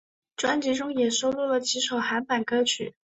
[0.35, 2.95] 专辑中也收录了几首韩版歌曲。